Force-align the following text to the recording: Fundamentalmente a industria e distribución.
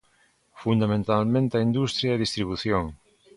Fundamentalmente 0.61 1.53
a 1.57 1.65
industria 1.69 2.11
e 2.13 2.21
distribución. 2.25 2.85